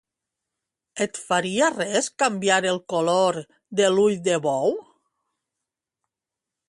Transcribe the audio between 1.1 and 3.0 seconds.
faria res canviar el